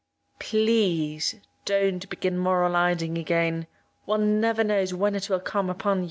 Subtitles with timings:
[0.39, 3.67] Please don't begin moralising again.
[4.05, 5.99] One never knows when it will come upon you.